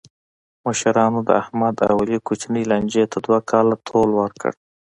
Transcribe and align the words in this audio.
مشرانو 0.65 1.19
د 1.27 1.29
احمد 1.41 1.75
او 1.89 1.95
علي 2.01 2.17
کوچنۍ 2.27 2.63
لانجې 2.71 3.03
ته 3.11 3.17
دوه 3.25 3.39
کاله 3.51 3.75
طول 3.87 4.09
ورکړ. 4.21 4.51